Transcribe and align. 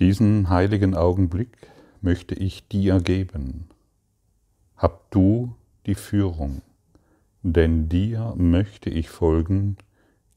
Diesen 0.00 0.48
heiligen 0.48 0.94
Augenblick 0.94 1.56
möchte 2.00 2.36
ich 2.36 2.68
dir 2.68 3.00
geben. 3.00 3.68
Hab 4.76 5.10
du 5.10 5.56
die 5.86 5.96
Führung, 5.96 6.62
denn 7.42 7.88
dir 7.88 8.32
möchte 8.36 8.90
ich 8.90 9.08
folgen, 9.08 9.76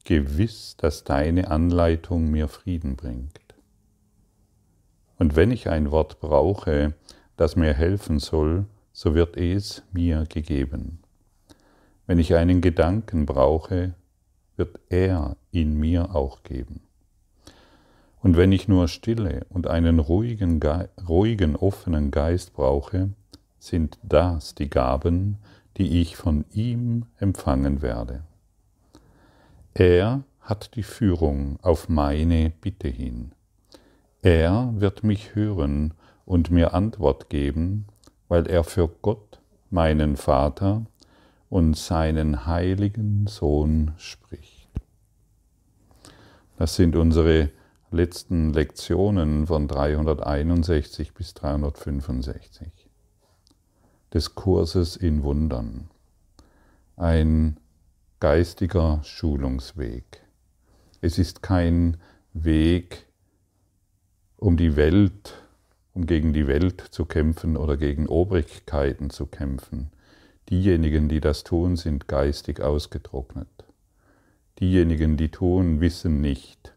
gewiss, 0.04 0.76
dass 0.78 1.04
deine 1.04 1.52
Anleitung 1.52 2.28
mir 2.28 2.48
Frieden 2.48 2.96
bringt. 2.96 3.38
Und 5.16 5.36
wenn 5.36 5.52
ich 5.52 5.68
ein 5.68 5.92
Wort 5.92 6.18
brauche, 6.18 6.94
das 7.36 7.54
mir 7.54 7.72
helfen 7.72 8.18
soll, 8.18 8.66
so 8.92 9.14
wird 9.14 9.36
es 9.36 9.84
mir 9.92 10.24
gegeben. 10.28 10.98
Wenn 12.08 12.18
ich 12.18 12.34
einen 12.34 12.62
Gedanken 12.62 13.26
brauche, 13.26 13.94
wird 14.56 14.80
er 14.88 15.36
ihn 15.52 15.74
mir 15.78 16.16
auch 16.16 16.42
geben. 16.42 16.80
Und 18.22 18.36
wenn 18.36 18.52
ich 18.52 18.68
nur 18.68 18.86
Stille 18.86 19.44
und 19.48 19.66
einen 19.66 19.98
ruhigen, 19.98 20.60
ruhigen, 21.08 21.56
offenen 21.56 22.12
Geist 22.12 22.52
brauche, 22.54 23.10
sind 23.58 23.98
das 24.02 24.54
die 24.54 24.70
Gaben, 24.70 25.38
die 25.76 26.00
ich 26.00 26.16
von 26.16 26.44
ihm 26.52 27.06
empfangen 27.18 27.82
werde. 27.82 28.22
Er 29.74 30.22
hat 30.40 30.76
die 30.76 30.82
Führung 30.82 31.58
auf 31.62 31.88
meine 31.88 32.50
Bitte 32.60 32.88
hin. 32.88 33.32
Er 34.22 34.72
wird 34.76 35.02
mich 35.02 35.34
hören 35.34 35.94
und 36.24 36.50
mir 36.50 36.74
Antwort 36.74 37.28
geben, 37.28 37.86
weil 38.28 38.46
er 38.46 38.62
für 38.62 38.88
Gott, 38.88 39.40
meinen 39.70 40.16
Vater 40.16 40.84
und 41.48 41.76
seinen 41.76 42.46
heiligen 42.46 43.26
Sohn 43.26 43.92
spricht. 43.96 44.68
Das 46.58 46.76
sind 46.76 46.94
unsere 46.94 47.50
letzten 47.92 48.52
Lektionen 48.52 49.46
von 49.46 49.68
361 49.68 51.14
bis 51.14 51.34
365 51.34 52.68
des 54.12 54.34
Kurses 54.34 54.96
in 54.96 55.22
Wundern. 55.22 55.88
Ein 56.96 57.58
geistiger 58.20 59.00
Schulungsweg. 59.04 60.22
Es 61.00 61.18
ist 61.18 61.42
kein 61.42 61.96
Weg, 62.32 63.06
um 64.36 64.56
die 64.56 64.76
Welt, 64.76 65.34
um 65.94 66.06
gegen 66.06 66.32
die 66.32 66.46
Welt 66.46 66.80
zu 66.90 67.04
kämpfen 67.04 67.56
oder 67.56 67.76
gegen 67.76 68.06
Obrigkeiten 68.06 69.10
zu 69.10 69.26
kämpfen. 69.26 69.90
Diejenigen, 70.50 71.08
die 71.08 71.20
das 71.20 71.44
tun, 71.44 71.76
sind 71.76 72.08
geistig 72.08 72.60
ausgetrocknet. 72.60 73.48
Diejenigen, 74.60 75.16
die 75.16 75.30
tun, 75.30 75.80
wissen 75.80 76.20
nicht, 76.20 76.71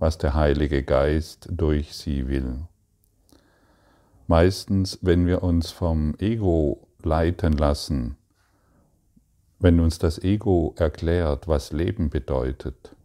was 0.00 0.16
der 0.16 0.34
Heilige 0.34 0.82
Geist 0.82 1.46
durch 1.52 1.94
sie 1.94 2.26
will. 2.26 2.56
Meistens, 4.26 4.98
wenn 5.02 5.26
wir 5.26 5.42
uns 5.42 5.70
vom 5.70 6.14
Ego 6.18 6.88
leiten 7.02 7.52
lassen, 7.52 8.16
wenn 9.58 9.78
uns 9.78 9.98
das 9.98 10.18
Ego 10.18 10.74
erklärt, 10.78 11.48
was 11.48 11.72
Leben 11.72 12.08
bedeutet, 12.08 12.96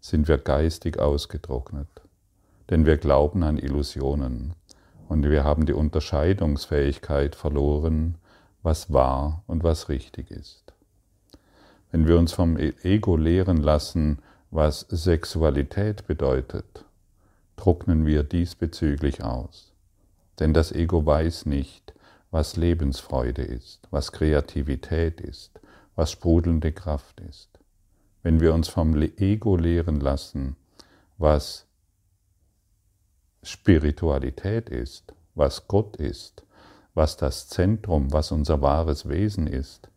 sind 0.00 0.28
wir 0.28 0.38
geistig 0.38 1.00
ausgetrocknet. 1.00 1.88
Denn 2.70 2.86
wir 2.86 2.98
glauben 2.98 3.42
an 3.42 3.58
Illusionen 3.58 4.54
und 5.08 5.28
wir 5.28 5.42
haben 5.42 5.66
die 5.66 5.72
Unterscheidungsfähigkeit 5.72 7.34
verloren, 7.34 8.16
was 8.62 8.92
wahr 8.92 9.42
und 9.48 9.64
was 9.64 9.88
richtig 9.88 10.30
ist. 10.30 10.72
Wenn 11.90 12.06
wir 12.06 12.16
uns 12.16 12.32
vom 12.32 12.56
Ego 12.56 13.16
lehren 13.16 13.56
lassen, 13.56 14.20
was 14.54 14.86
Sexualität 14.88 16.06
bedeutet, 16.06 16.84
trocknen 17.56 18.06
wir 18.06 18.22
diesbezüglich 18.22 19.24
aus. 19.24 19.72
Denn 20.38 20.54
das 20.54 20.70
Ego 20.70 21.04
weiß 21.04 21.46
nicht, 21.46 21.92
was 22.30 22.54
Lebensfreude 22.54 23.42
ist, 23.42 23.80
was 23.90 24.12
Kreativität 24.12 25.20
ist, 25.20 25.58
was 25.96 26.12
sprudelnde 26.12 26.70
Kraft 26.70 27.18
ist. 27.22 27.48
Wenn 28.22 28.38
wir 28.38 28.54
uns 28.54 28.68
vom 28.68 28.94
Ego 28.94 29.56
lehren 29.56 29.98
lassen, 29.98 30.54
was 31.18 31.66
Spiritualität 33.42 34.70
ist, 34.70 35.14
was 35.34 35.66
Gott 35.66 35.96
ist, 35.96 36.44
was 36.94 37.16
das 37.16 37.48
Zentrum, 37.48 38.12
was 38.12 38.30
unser 38.30 38.62
wahres 38.62 39.08
Wesen 39.08 39.48
ist, 39.48 39.88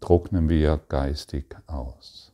trocknen 0.00 0.50
wir 0.50 0.78
geistig 0.90 1.56
aus 1.66 2.29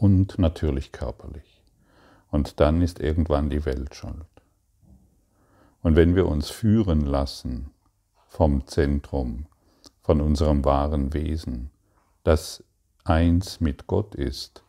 und 0.00 0.38
natürlich 0.38 0.92
körperlich. 0.92 1.60
Und 2.30 2.60
dann 2.60 2.82
ist 2.82 3.00
irgendwann 3.00 3.50
die 3.50 3.64
Welt 3.64 3.94
schuld. 3.94 4.26
Und 5.82 5.96
wenn 5.96 6.14
wir 6.14 6.26
uns 6.26 6.50
führen 6.50 7.00
lassen 7.00 7.70
vom 8.28 8.66
Zentrum, 8.66 9.46
von 10.02 10.20
unserem 10.20 10.64
wahren 10.64 11.14
Wesen, 11.14 11.70
das 12.24 12.62
eins 13.04 13.60
mit 13.60 13.86
Gott 13.86 14.14
ist, 14.14 14.62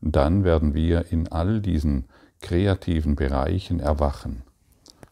dann 0.00 0.44
werden 0.44 0.74
wir 0.74 1.10
in 1.10 1.28
all 1.28 1.60
diesen 1.60 2.06
kreativen 2.40 3.16
Bereichen 3.16 3.80
erwachen. 3.80 4.42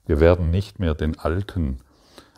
Wir 0.04 0.20
werden 0.20 0.50
nicht 0.50 0.80
mehr 0.80 0.94
den 0.94 1.18
alten, 1.18 1.78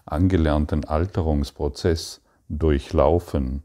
angelernten 0.04 0.84
Alterungsprozess 0.84 2.20
durchlaufen, 2.48 3.62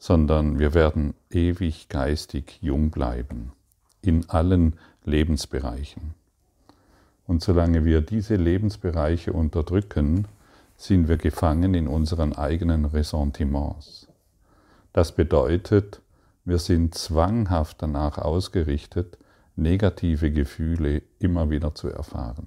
sondern 0.00 0.58
wir 0.58 0.72
werden 0.72 1.12
ewig 1.30 1.90
geistig 1.90 2.58
jung 2.62 2.90
bleiben 2.90 3.52
in 4.00 4.28
allen 4.30 4.78
Lebensbereichen. 5.04 6.14
Und 7.26 7.42
solange 7.42 7.84
wir 7.84 8.00
diese 8.00 8.34
Lebensbereiche 8.36 9.34
unterdrücken, 9.34 10.26
sind 10.78 11.06
wir 11.06 11.18
gefangen 11.18 11.74
in 11.74 11.86
unseren 11.86 12.32
eigenen 12.32 12.86
Ressentiments. 12.86 14.08
Das 14.94 15.12
bedeutet, 15.12 16.00
wir 16.46 16.58
sind 16.58 16.94
zwanghaft 16.94 17.82
danach 17.82 18.16
ausgerichtet, 18.16 19.18
negative 19.54 20.32
Gefühle 20.32 21.02
immer 21.18 21.50
wieder 21.50 21.74
zu 21.74 21.88
erfahren. 21.88 22.46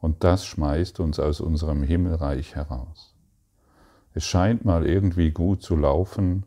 Und 0.00 0.22
das 0.22 0.46
schmeißt 0.46 1.00
uns 1.00 1.18
aus 1.18 1.40
unserem 1.40 1.82
Himmelreich 1.82 2.54
heraus. 2.54 3.14
Es 4.14 4.24
scheint 4.24 4.64
mal 4.64 4.86
irgendwie 4.86 5.32
gut 5.32 5.62
zu 5.62 5.74
laufen, 5.74 6.44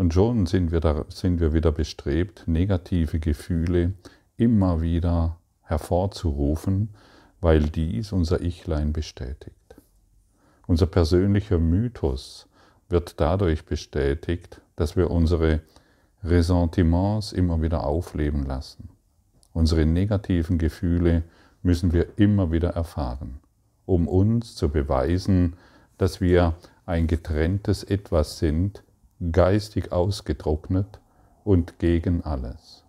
und 0.00 0.14
schon 0.14 0.46
sind 0.46 0.72
wir, 0.72 0.80
da, 0.80 1.04
sind 1.10 1.40
wir 1.40 1.52
wieder 1.52 1.72
bestrebt, 1.72 2.44
negative 2.46 3.20
Gefühle 3.20 3.92
immer 4.38 4.80
wieder 4.80 5.36
hervorzurufen, 5.60 6.88
weil 7.42 7.64
dies 7.64 8.10
unser 8.10 8.40
Ichlein 8.40 8.94
bestätigt. 8.94 9.76
Unser 10.66 10.86
persönlicher 10.86 11.58
Mythos 11.58 12.48
wird 12.88 13.20
dadurch 13.20 13.66
bestätigt, 13.66 14.62
dass 14.74 14.96
wir 14.96 15.10
unsere 15.10 15.60
Ressentiments 16.24 17.32
immer 17.32 17.60
wieder 17.60 17.84
aufleben 17.84 18.46
lassen. 18.46 18.88
Unsere 19.52 19.84
negativen 19.84 20.56
Gefühle 20.56 21.24
müssen 21.62 21.92
wir 21.92 22.18
immer 22.18 22.50
wieder 22.50 22.70
erfahren, 22.70 23.40
um 23.84 24.08
uns 24.08 24.54
zu 24.54 24.70
beweisen, 24.70 25.58
dass 25.98 26.22
wir 26.22 26.54
ein 26.86 27.06
getrenntes 27.06 27.84
Etwas 27.84 28.38
sind, 28.38 28.82
geistig 29.32 29.92
ausgetrocknet 29.92 31.00
und 31.44 31.78
gegen 31.78 32.22
alles. 32.24 32.84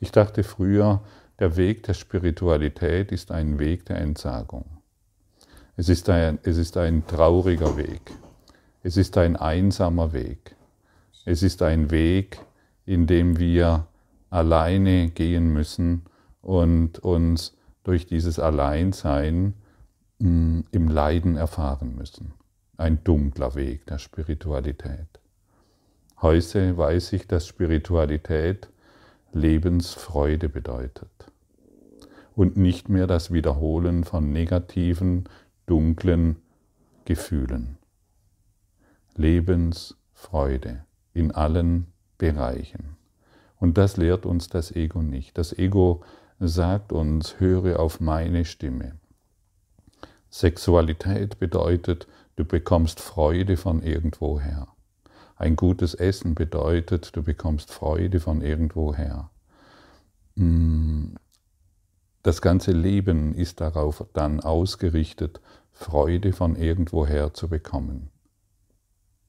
Ich 0.00 0.12
dachte 0.12 0.44
früher, 0.44 1.02
der 1.38 1.56
Weg 1.56 1.84
der 1.84 1.94
Spiritualität 1.94 3.12
ist 3.12 3.30
ein 3.30 3.58
Weg 3.58 3.86
der 3.86 3.98
Entsagung. 3.98 4.64
Es 5.76 5.88
ist 5.88 6.08
ein, 6.08 6.38
es 6.42 6.56
ist 6.56 6.76
ein 6.76 7.06
trauriger 7.06 7.76
Weg. 7.76 8.12
Es 8.82 8.96
ist 8.96 9.16
ein 9.16 9.36
einsamer 9.36 10.12
Weg. 10.12 10.56
Es 11.24 11.42
ist 11.42 11.62
ein 11.62 11.90
Weg, 11.90 12.40
in 12.86 13.06
dem 13.06 13.38
wir 13.38 13.86
alleine 14.30 15.10
gehen 15.10 15.52
müssen 15.52 16.02
und 16.42 16.98
uns 17.00 17.56
durch 17.84 18.06
dieses 18.06 18.38
Alleinsein 18.38 19.54
im 20.18 20.88
Leiden 20.88 21.36
erfahren 21.36 21.94
müssen. 21.94 22.34
Ein 22.76 23.02
dunkler 23.04 23.54
Weg 23.54 23.86
der 23.86 23.98
Spiritualität. 23.98 25.20
Heute 26.20 26.76
weiß 26.76 27.12
ich, 27.12 27.28
dass 27.28 27.46
Spiritualität 27.46 28.68
Lebensfreude 29.32 30.48
bedeutet 30.48 31.10
und 32.34 32.56
nicht 32.56 32.88
mehr 32.88 33.06
das 33.06 33.32
Wiederholen 33.32 34.04
von 34.04 34.32
negativen, 34.32 35.28
dunklen 35.66 36.36
Gefühlen. 37.04 37.78
Lebensfreude 39.16 40.84
in 41.14 41.32
allen 41.32 41.88
Bereichen. 42.16 42.96
Und 43.56 43.78
das 43.78 43.96
lehrt 43.96 44.24
uns 44.24 44.48
das 44.48 44.70
Ego 44.74 45.02
nicht. 45.02 45.36
Das 45.36 45.52
Ego 45.52 46.02
sagt 46.38 46.92
uns, 46.92 47.40
höre 47.40 47.80
auf 47.80 48.00
meine 48.00 48.44
Stimme. 48.44 48.94
Sexualität 50.30 51.38
bedeutet, 51.38 52.06
du 52.36 52.44
bekommst 52.44 53.00
Freude 53.00 53.56
von 53.56 53.82
irgendwoher. 53.82 54.68
ein 55.36 55.54
gutes 55.54 55.94
Essen 55.94 56.34
bedeutet, 56.34 57.14
du 57.14 57.22
bekommst 57.22 57.72
Freude 57.72 58.18
von 58.18 58.42
irgendwoher. 58.42 59.30
Mm, 60.34 61.14
das 62.22 62.42
ganze 62.42 62.72
Leben 62.72 63.34
ist 63.34 63.60
darauf 63.60 64.04
dann 64.12 64.40
ausgerichtet, 64.40 65.40
Freude 65.70 66.32
von 66.32 66.56
irgendwoher 66.56 67.32
zu 67.32 67.48
bekommen. 67.48 68.10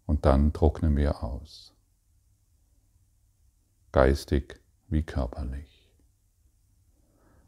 Und 0.08 0.26
dann 0.26 0.52
trocknen 0.52 0.98
wir 0.98 1.24
aus. 1.24 1.76
Geistig 3.92 4.60
wie 4.88 5.04
körperlich. 5.04 5.88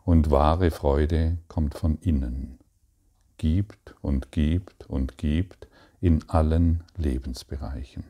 Und 0.03 0.29
wahre 0.29 0.69
Freude 0.69 1.39
kommt 1.47 1.73
von 1.73 1.97
innen, 1.97 2.60
gibt 3.41 3.95
und 4.03 4.31
gibt 4.31 4.87
und 4.87 5.17
gibt 5.17 5.67
in 5.99 6.29
allen 6.29 6.83
Lebensbereichen. 6.95 8.03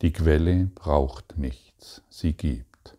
Die 0.00 0.12
Quelle 0.12 0.66
braucht 0.76 1.36
nichts, 1.36 2.02
sie 2.08 2.34
gibt. 2.34 2.96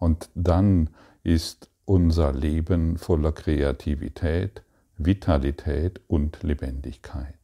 Und 0.00 0.30
dann 0.34 0.90
ist 1.22 1.70
unser 1.84 2.32
Leben 2.32 2.98
voller 2.98 3.30
Kreativität, 3.30 4.64
Vitalität 4.96 6.00
und 6.08 6.42
Lebendigkeit. 6.42 7.36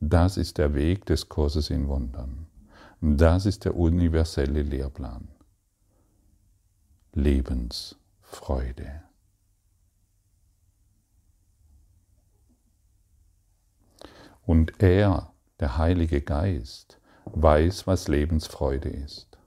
Das 0.00 0.38
ist 0.38 0.56
der 0.56 0.72
Weg 0.72 1.04
des 1.04 1.28
Kurses 1.28 1.68
in 1.68 1.86
Wundern. 1.86 2.46
Das 3.02 3.44
ist 3.44 3.66
der 3.66 3.76
universelle 3.76 4.62
Lehrplan. 4.62 5.28
Lebensfreude. 7.12 9.05
Und 14.46 14.80
er, 14.80 15.32
der 15.60 15.76
Heilige 15.76 16.22
Geist, 16.22 17.00
weiß, 17.26 17.86
was 17.88 18.06
Lebensfreude 18.06 18.88
ist. 18.88 19.38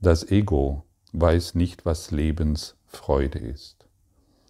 Das 0.00 0.30
Ego 0.30 0.84
weiß 1.12 1.56
nicht, 1.56 1.84
was 1.84 2.12
Lebensfreude 2.12 3.40
ist. 3.40 3.88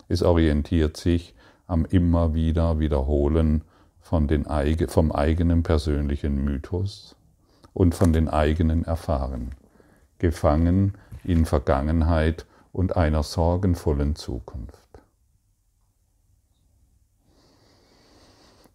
Es 0.09 0.23
orientiert 0.23 0.99
sich 0.99 1.35
am 1.67 1.87
immer 1.87 2.35
wieder 2.35 2.79
Wiederholen 2.79 3.65
von 4.01 4.29
den, 4.29 4.45
vom 4.89 5.11
eigenen 5.11 5.63
persönlichen 5.63 6.45
Mythos 6.45 7.17
und 7.73 7.95
von 7.95 8.13
den 8.13 8.29
eigenen 8.29 8.85
Erfahren, 8.85 9.55
gefangen 10.19 10.99
in 11.25 11.47
Vergangenheit 11.47 12.45
und 12.73 12.97
einer 12.97 13.23
sorgenvollen 13.23 14.15
Zukunft. 14.15 14.84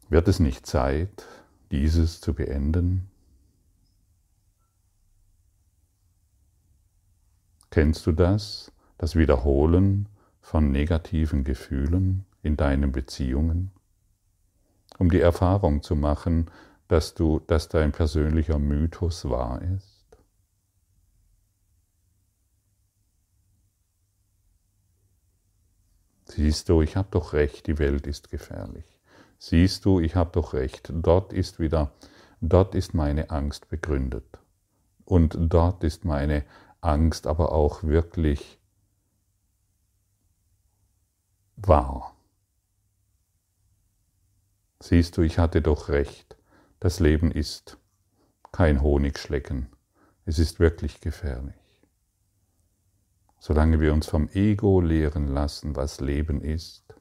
Wird 0.10 0.28
es 0.28 0.40
nicht 0.40 0.66
Zeit, 0.66 1.28
dieses 1.72 2.20
zu 2.20 2.34
beenden? 2.34 3.12
Kennst 7.70 8.08
du 8.08 8.12
das, 8.12 8.72
das 8.98 9.16
Wiederholen 9.16 10.10
von 10.42 10.72
negativen 10.72 11.44
Gefühlen 11.44 12.26
in 12.42 12.58
deinen 12.58 12.92
Beziehungen? 12.92 13.72
Um 14.98 15.12
die 15.12 15.20
Erfahrung 15.20 15.84
zu 15.84 15.96
machen, 15.96 16.50
dass 16.88 17.14
du, 17.14 17.40
dass 17.46 17.70
dein 17.70 17.92
persönlicher 17.92 18.58
Mythos 18.58 19.30
wahr 19.30 19.62
ist? 19.62 20.18
Siehst 26.26 26.70
du, 26.70 26.82
ich 26.82 26.96
habe 26.96 27.10
doch 27.12 27.34
recht, 27.34 27.68
die 27.68 27.78
Welt 27.78 28.08
ist 28.08 28.32
gefährlich. 28.32 28.99
Siehst 29.40 29.86
du, 29.86 30.02
ich 30.02 30.16
habe 30.16 30.32
doch 30.34 30.54
recht. 30.54 30.92
Dort 30.94 31.32
ist 31.32 31.60
wieder, 31.60 31.92
dort 32.42 32.76
ist 32.76 32.94
meine 32.94 33.30
Angst 33.30 33.70
begründet. 33.70 34.38
Und 35.06 35.36
dort 35.40 35.84
ist 35.84 36.04
meine 36.06 36.44
Angst 36.82 37.26
aber 37.26 37.54
auch 37.54 37.84
wirklich 37.84 38.60
wahr. 41.56 42.16
Siehst 44.82 45.18
du, 45.18 45.22
ich 45.22 45.40
hatte 45.40 45.62
doch 45.62 45.90
recht. 45.90 46.38
Das 46.80 47.00
Leben 47.00 47.32
ist 47.32 47.78
kein 48.52 48.82
Honigschlecken. 48.82 49.68
Es 50.26 50.38
ist 50.38 50.60
wirklich 50.60 51.02
gefährlich. 51.02 51.56
Solange 53.40 53.80
wir 53.80 53.94
uns 53.94 54.08
vom 54.08 54.30
Ego 54.30 54.82
lehren 54.82 55.28
lassen, 55.28 55.76
was 55.76 56.02
Leben 56.02 56.42
ist, 56.42 56.94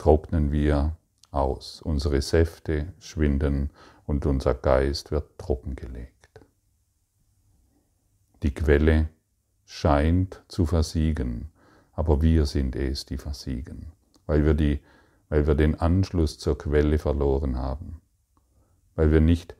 trocknen 0.00 0.50
wir 0.50 0.96
aus. 1.30 1.82
Unsere 1.82 2.22
Säfte 2.22 2.94
schwinden 2.98 3.70
und 4.06 4.24
unser 4.24 4.54
Geist 4.54 5.10
wird 5.10 5.38
trockengelegt. 5.38 6.40
Die 8.42 8.54
Quelle 8.54 9.10
scheint 9.66 10.42
zu 10.48 10.64
versiegen, 10.64 11.52
aber 11.92 12.22
wir 12.22 12.46
sind 12.46 12.76
es, 12.76 13.04
die 13.04 13.18
versiegen, 13.18 13.92
weil 14.24 14.46
wir, 14.46 14.54
die, 14.54 14.80
weil 15.28 15.46
wir 15.46 15.54
den 15.54 15.78
Anschluss 15.78 16.38
zur 16.38 16.56
Quelle 16.56 16.98
verloren 16.98 17.58
haben, 17.58 18.00
weil 18.94 19.12
wir 19.12 19.20
nicht 19.20 19.54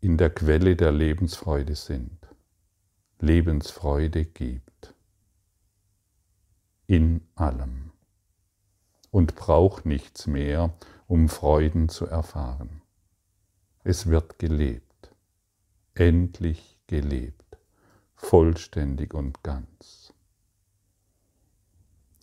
in 0.00 0.16
der 0.16 0.30
Quelle 0.30 0.74
der 0.74 0.90
Lebensfreude 0.90 1.76
sind. 1.76 2.18
Lebensfreude 3.20 4.24
gibt. 4.24 4.94
In 6.86 7.20
allem 7.34 7.91
und 9.12 9.36
braucht 9.36 9.86
nichts 9.86 10.26
mehr, 10.26 10.72
um 11.06 11.28
Freuden 11.28 11.88
zu 11.88 12.06
erfahren. 12.06 12.80
Es 13.84 14.06
wird 14.06 14.40
gelebt, 14.40 15.14
endlich 15.94 16.80
gelebt, 16.88 17.58
vollständig 18.16 19.14
und 19.14 19.44
ganz. 19.44 20.12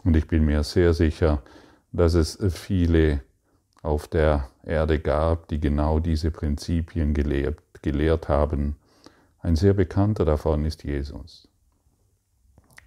Und 0.03 0.18
ich 0.18 0.27
bin 0.27 0.45
mir 0.45 0.63
sehr 0.63 0.94
sicher, 0.94 1.44
dass 1.91 2.15
es 2.15 2.38
viele 2.50 3.21
auf 3.83 4.07
der 4.07 4.50
Erde 4.63 5.00
gab, 5.00 5.47
die 5.47 5.59
genau 5.59 6.00
diese 6.00 6.31
Prinzipien 6.31 7.13
gelehrt, 7.13 7.59
gelehrt 7.81 8.30
haben. 8.30 8.77
Ein 9.39 9.56
sehr 9.56 9.74
bekannter 9.74 10.25
davon 10.25 10.65
ist 10.65 10.83
Jesus. 10.83 11.47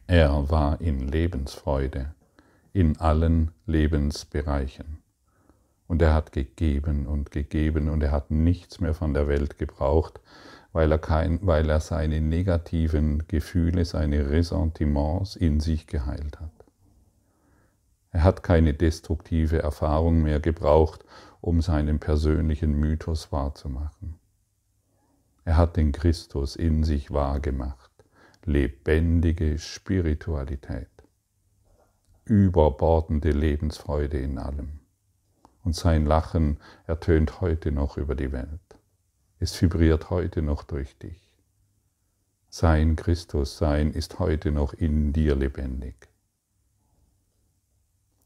Er 0.07 0.51
war 0.51 0.81
in 0.81 1.09
Lebensfreude 1.09 2.15
in 2.73 2.99
allen 2.99 3.51
Lebensbereichen. 3.67 4.99
Und 5.87 6.01
er 6.01 6.15
hat 6.15 6.33
gegeben 6.33 7.07
und 7.07 7.31
gegeben 7.31 7.89
und 7.91 8.03
er 8.03 8.13
hat 8.13 8.31
nichts 8.31 8.81
mehr 8.81 8.95
von 8.95 9.13
der 9.13 9.29
Welt 9.29 9.59
gebraucht, 9.59 10.21
weil 10.73 10.91
er, 10.91 10.99
kein, 10.99 11.39
weil 11.47 11.69
er 11.69 11.81
seine 11.81 12.21
negativen 12.21 13.25
Gefühle, 13.29 13.85
seine 13.85 14.31
Ressentiments 14.31 15.37
in 15.37 15.61
sich 15.61 15.87
geheilt 15.87 16.41
hat. 16.41 16.51
Er 18.11 18.25
hat 18.25 18.43
keine 18.43 18.73
destruktive 18.73 19.59
Erfahrung 19.59 20.23
mehr 20.23 20.41
gebraucht, 20.41 21.05
um 21.41 21.61
seinen 21.61 21.99
persönlichen 21.99 22.79
Mythos 22.79 23.33
wahrzumachen. 23.33 24.19
Er 25.45 25.57
hat 25.57 25.77
den 25.77 25.93
Christus 25.93 26.57
in 26.57 26.85
sich 26.85 27.11
wahrgemacht, 27.11 27.91
lebendige 28.45 29.59
Spiritualität 29.59 30.92
überbordende 32.33 33.31
Lebensfreude 33.31 34.17
in 34.17 34.39
allem. 34.39 34.81
Und 35.65 35.77
sein 35.77 36.07
Lachen 36.07 36.57
ertönt 36.87 37.43
heute 37.43 37.73
noch 37.73 37.99
über 37.99 38.15
die 38.15 38.33
Welt. 38.33 38.79
Es 39.39 39.61
vibriert 39.61 40.09
heute 40.09 40.41
noch 40.41 40.65
durch 40.65 40.97
dich. 40.97 41.31
Sein 42.49 42.97
Christussein 42.97 43.93
ist 43.93 44.19
heute 44.19 44.51
noch 44.51 44.73
in 44.73 45.13
dir 45.13 45.37
lebendig. 45.37 46.09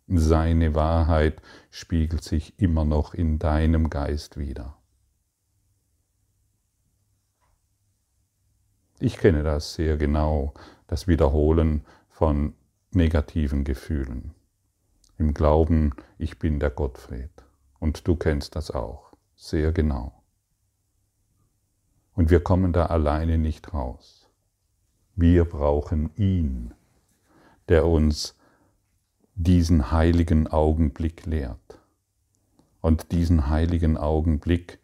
Seine 0.07 0.77
Wahrheit 0.77 1.43
spiegelt 1.71 2.23
sich 2.23 2.61
immer 2.61 2.85
noch 2.85 3.13
in 3.13 3.41
deinem 3.41 3.91
Geist 3.91 4.39
wider. 4.39 4.77
Ich 9.01 9.19
kenne 9.19 9.43
das 9.43 9.75
sehr 9.75 9.97
genau, 9.97 10.55
das 10.87 11.09
Wiederholen 11.09 11.85
von 12.09 12.55
negativen 12.93 13.65
Gefühlen. 13.65 14.35
Im 15.19 15.35
Glauben, 15.35 15.93
ich 16.19 16.39
bin 16.39 16.61
der 16.61 16.71
Gottfried. 16.71 17.31
Und 17.79 18.07
du 18.07 18.17
kennst 18.17 18.57
das 18.57 18.71
auch 18.71 19.13
sehr 19.35 19.73
genau. 19.73 20.23
Und 22.15 22.31
wir 22.31 22.41
kommen 22.41 22.73
da 22.73 22.87
alleine 22.87 23.39
nicht 23.39 23.75
raus. 23.75 24.31
Wir 25.15 25.45
brauchen 25.45 26.11
ihn, 26.17 26.75
der 27.69 27.87
uns 27.87 28.35
diesen 29.35 29.91
heiligen 29.91 30.47
Augenblick 30.47 31.27
lehrt 31.27 31.79
und 32.81 33.13
diesen 33.13 33.51
heiligen 33.51 33.97
Augenblick 33.97 34.79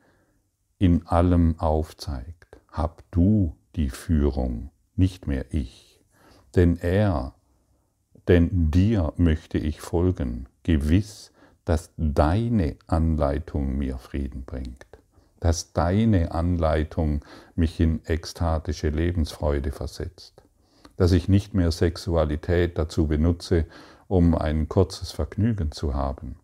in 0.78 1.06
allem 1.06 1.58
aufzeigt. 1.58 2.58
Hab 2.70 3.02
du 3.10 3.56
die 3.76 3.90
Führung, 3.90 4.70
nicht 4.94 5.26
mehr 5.26 5.54
ich. 5.54 6.00
Denn 6.54 6.76
er 6.76 7.34
denn 8.28 8.70
dir 8.70 9.12
möchte 9.16 9.58
ich 9.58 9.80
folgen, 9.80 10.46
gewiss, 10.62 11.32
dass 11.64 11.90
deine 11.96 12.76
Anleitung 12.86 13.76
mir 13.76 13.98
Frieden 13.98 14.44
bringt, 14.44 14.86
dass 15.40 15.72
deine 15.72 16.32
Anleitung 16.32 17.24
mich 17.54 17.80
in 17.80 18.04
ekstatische 18.04 18.88
Lebensfreude 18.88 19.72
versetzt, 19.72 20.42
dass 20.96 21.12
ich 21.12 21.28
nicht 21.28 21.54
mehr 21.54 21.70
Sexualität 21.70 22.78
dazu 22.78 23.06
benutze, 23.06 23.66
um 24.08 24.34
ein 24.34 24.68
kurzes 24.68 25.12
Vergnügen 25.12 25.72
zu 25.72 25.94
haben. 25.94 26.36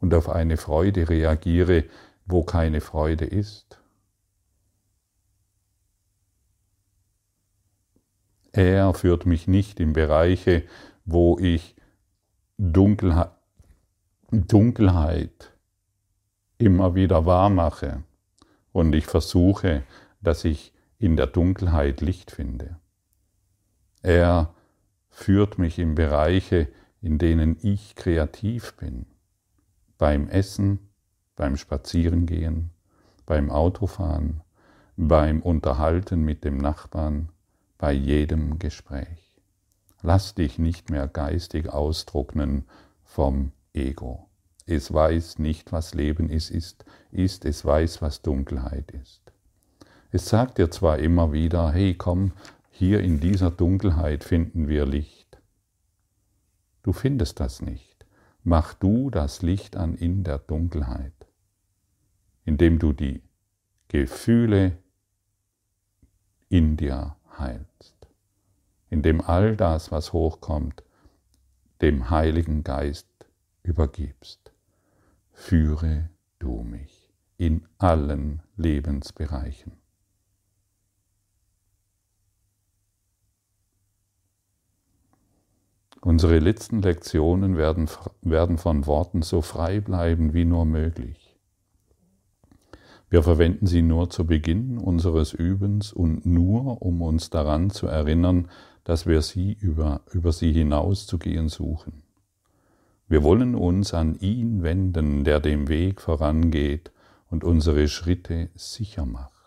Und 0.00 0.14
auf 0.14 0.28
eine 0.28 0.56
Freude 0.56 1.08
reagiere, 1.08 1.84
wo 2.24 2.42
keine 2.42 2.80
Freude 2.80 3.26
ist. 3.26 3.78
Er 8.52 8.92
führt 8.94 9.26
mich 9.26 9.46
nicht 9.46 9.78
in 9.78 9.92
Bereiche, 9.92 10.64
wo 11.12 11.38
ich 11.38 11.74
Dunkelheit, 12.58 13.32
immer 16.58 16.94
wieder 16.94 17.26
wahrmache 17.26 18.04
und 18.72 18.94
ich 18.94 19.06
versuche, 19.06 19.82
dass 20.20 20.44
ich 20.44 20.72
in 20.98 21.16
der 21.16 21.26
Dunkelheit 21.26 22.00
Licht 22.00 22.30
finde. 22.30 22.78
Er 24.02 24.54
führt 25.08 25.58
mich 25.58 25.78
in 25.78 25.94
Bereiche, 25.94 26.68
in 27.00 27.18
denen 27.18 27.56
ich 27.62 27.96
kreativ 27.96 28.74
bin. 28.76 29.06
Beim 29.98 30.28
Essen, 30.28 30.90
beim 31.34 31.56
Spazierengehen, 31.56 32.70
beim 33.26 33.50
Autofahren, 33.50 34.42
beim 34.96 35.40
Unterhalten 35.40 36.22
mit 36.22 36.44
dem 36.44 36.58
Nachbarn, 36.58 37.30
bei 37.78 37.92
jedem 37.92 38.58
Gespräch. 38.58 39.29
Lass 40.02 40.34
dich 40.34 40.58
nicht 40.58 40.90
mehr 40.90 41.08
geistig 41.08 41.68
austrocknen 41.68 42.64
vom 43.04 43.52
Ego. 43.74 44.28
Es 44.66 44.92
weiß 44.92 45.38
nicht, 45.38 45.72
was 45.72 45.94
Leben 45.94 46.28
ist, 46.28 46.50
ist, 46.50 46.84
ist, 47.10 47.44
es 47.44 47.64
weiß, 47.64 48.02
was 48.02 48.22
Dunkelheit 48.22 48.90
ist. 48.92 49.20
Es 50.12 50.28
sagt 50.28 50.58
dir 50.58 50.70
zwar 50.70 50.98
immer 50.98 51.32
wieder, 51.32 51.72
hey 51.72 51.94
komm, 51.94 52.32
hier 52.70 53.00
in 53.00 53.20
dieser 53.20 53.50
Dunkelheit 53.50 54.24
finden 54.24 54.68
wir 54.68 54.86
Licht. 54.86 55.38
Du 56.82 56.92
findest 56.92 57.40
das 57.40 57.60
nicht. 57.60 58.06
Mach 58.42 58.72
du 58.74 59.10
das 59.10 59.42
Licht 59.42 59.76
an 59.76 59.94
in 59.94 60.24
der 60.24 60.38
Dunkelheit, 60.38 61.12
indem 62.44 62.78
du 62.78 62.92
die 62.92 63.22
Gefühle 63.88 64.78
in 66.48 66.76
dir 66.76 67.16
heilst, 67.38 67.99
indem 68.90 69.20
all 69.20 69.56
das, 69.56 69.90
was 69.90 70.12
hochkommt, 70.12 70.82
dem 71.80 72.10
Heiligen 72.10 72.64
Geist 72.64 73.08
übergibst. 73.62 74.52
Führe 75.32 76.10
du 76.38 76.62
mich 76.62 77.08
in 77.38 77.66
allen 77.78 78.42
Lebensbereichen. 78.56 79.72
Unsere 86.02 86.38
letzten 86.38 86.82
Lektionen 86.82 87.56
werden, 87.56 87.88
werden 88.22 88.58
von 88.58 88.86
Worten 88.86 89.22
so 89.22 89.42
frei 89.42 89.80
bleiben 89.80 90.32
wie 90.32 90.46
nur 90.46 90.64
möglich. 90.64 91.38
Wir 93.10 93.22
verwenden 93.22 93.66
sie 93.66 93.82
nur 93.82 94.08
zu 94.08 94.24
Beginn 94.24 94.78
unseres 94.78 95.32
Übens 95.32 95.92
und 95.92 96.24
nur, 96.24 96.80
um 96.80 97.02
uns 97.02 97.28
daran 97.28 97.68
zu 97.68 97.86
erinnern, 97.86 98.48
dass 98.84 99.06
wir 99.06 99.22
sie 99.22 99.52
über, 99.52 100.02
über 100.12 100.32
sie 100.32 100.52
hinauszugehen 100.52 101.48
suchen. 101.48 102.02
Wir 103.08 103.22
wollen 103.22 103.54
uns 103.54 103.92
an 103.92 104.14
ihn 104.20 104.62
wenden, 104.62 105.24
der 105.24 105.40
dem 105.40 105.68
Weg 105.68 106.00
vorangeht 106.00 106.92
und 107.28 107.44
unsere 107.44 107.88
Schritte 107.88 108.50
sicher 108.54 109.04
macht. 109.04 109.40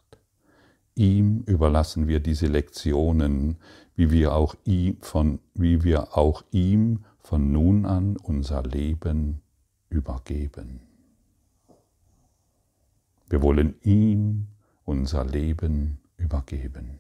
Ihm 0.95 1.43
überlassen 1.45 2.07
wir 2.07 2.19
diese 2.19 2.47
Lektionen, 2.47 3.57
wie 3.95 4.11
wir 4.11 4.35
auch 4.35 4.55
ihm 4.63 4.97
von, 5.01 5.39
wie 5.53 5.83
wir 5.83 6.17
auch 6.17 6.43
ihm 6.51 7.05
von 7.19 7.51
nun 7.51 7.85
an 7.85 8.17
unser 8.17 8.63
Leben 8.63 9.41
übergeben. 9.89 10.81
Wir 13.29 13.41
wollen 13.41 13.75
ihm 13.81 14.47
unser 14.83 15.25
Leben 15.25 15.99
übergeben. 16.17 16.99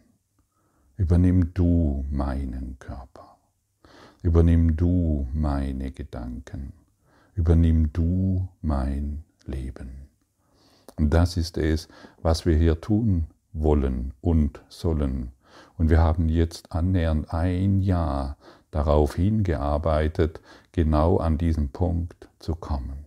Übernimm 1.03 1.53
du 1.53 2.05
meinen 2.11 2.77
Körper. 2.79 3.35
Übernimm 4.21 4.77
du 4.77 5.27
meine 5.33 5.91
Gedanken. 5.91 6.71
Übernimm 7.35 7.91
du 7.91 8.47
mein 8.61 9.25
Leben. 9.45 10.07
Und 10.95 11.13
das 11.13 11.35
ist 11.35 11.57
es, 11.57 11.89
was 12.21 12.45
wir 12.45 12.55
hier 12.55 12.79
tun 12.79 13.25
wollen 13.51 14.13
und 14.21 14.63
sollen. 14.69 15.33
Und 15.77 15.89
wir 15.89 15.99
haben 15.99 16.29
jetzt 16.29 16.71
annähernd 16.71 17.33
ein 17.33 17.81
Jahr 17.81 18.37
darauf 18.71 19.15
hingearbeitet, 19.15 20.39
genau 20.71 21.17
an 21.17 21.37
diesen 21.37 21.67
Punkt 21.67 22.29
zu 22.39 22.55
kommen. 22.55 23.03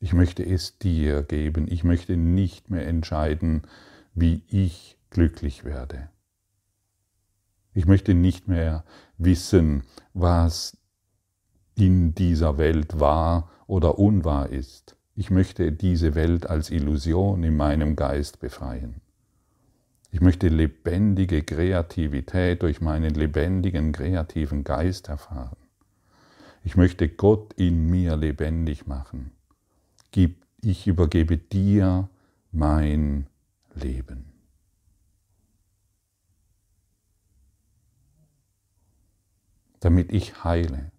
Ich 0.00 0.12
möchte 0.12 0.44
es 0.44 0.76
dir 0.76 1.22
geben. 1.22 1.68
Ich 1.70 1.84
möchte 1.84 2.16
nicht 2.16 2.68
mehr 2.68 2.84
entscheiden, 2.88 3.62
wie 4.16 4.42
ich 4.48 4.98
glücklich 5.10 5.64
werde. 5.64 6.08
Ich 7.74 7.86
möchte 7.86 8.14
nicht 8.14 8.48
mehr 8.48 8.84
wissen, 9.18 9.82
was 10.12 10.76
in 11.74 12.14
dieser 12.14 12.58
Welt 12.58 13.00
wahr 13.00 13.50
oder 13.66 13.98
unwahr 13.98 14.50
ist. 14.50 14.96
Ich 15.14 15.30
möchte 15.30 15.72
diese 15.72 16.14
Welt 16.14 16.48
als 16.48 16.70
Illusion 16.70 17.42
in 17.42 17.56
meinem 17.56 17.96
Geist 17.96 18.40
befreien. 18.40 19.00
Ich 20.10 20.20
möchte 20.20 20.48
lebendige 20.48 21.42
Kreativität 21.42 22.62
durch 22.62 22.82
meinen 22.82 23.14
lebendigen 23.14 23.92
kreativen 23.92 24.62
Geist 24.62 25.08
erfahren. 25.08 25.56
Ich 26.64 26.76
möchte 26.76 27.08
Gott 27.08 27.54
in 27.54 27.86
mir 27.88 28.16
lebendig 28.16 28.86
machen. 28.86 29.32
Ich 30.14 30.86
übergebe 30.86 31.38
dir 31.38 32.08
mein 32.52 33.26
Leben. 33.74 34.31
Damit 39.82 40.12
ich 40.12 40.44
heile, 40.44 40.92